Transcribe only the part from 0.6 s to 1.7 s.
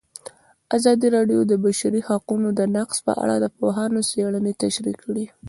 ازادي راډیو د د